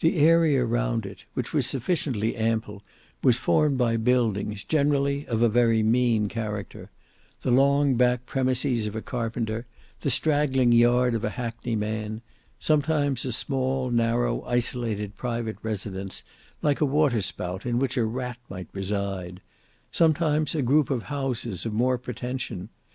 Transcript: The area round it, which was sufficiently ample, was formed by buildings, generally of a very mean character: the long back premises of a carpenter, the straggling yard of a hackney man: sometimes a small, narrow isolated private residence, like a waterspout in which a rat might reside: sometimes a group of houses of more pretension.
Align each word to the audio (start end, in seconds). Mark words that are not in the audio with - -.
The 0.00 0.16
area 0.16 0.64
round 0.64 1.04
it, 1.04 1.26
which 1.34 1.52
was 1.52 1.66
sufficiently 1.66 2.34
ample, 2.34 2.82
was 3.22 3.36
formed 3.38 3.76
by 3.76 3.98
buildings, 3.98 4.64
generally 4.64 5.26
of 5.26 5.42
a 5.42 5.48
very 5.50 5.82
mean 5.82 6.26
character: 6.26 6.88
the 7.42 7.50
long 7.50 7.94
back 7.96 8.24
premises 8.24 8.86
of 8.86 8.96
a 8.96 9.02
carpenter, 9.02 9.66
the 10.00 10.08
straggling 10.08 10.72
yard 10.72 11.14
of 11.14 11.22
a 11.22 11.28
hackney 11.36 11.76
man: 11.76 12.22
sometimes 12.58 13.26
a 13.26 13.30
small, 13.32 13.90
narrow 13.90 14.42
isolated 14.44 15.16
private 15.16 15.58
residence, 15.62 16.22
like 16.62 16.80
a 16.80 16.86
waterspout 16.86 17.66
in 17.66 17.78
which 17.78 17.98
a 17.98 18.06
rat 18.06 18.38
might 18.48 18.68
reside: 18.72 19.42
sometimes 19.92 20.54
a 20.54 20.62
group 20.62 20.88
of 20.88 21.02
houses 21.12 21.66
of 21.66 21.74
more 21.74 21.98
pretension. 21.98 22.70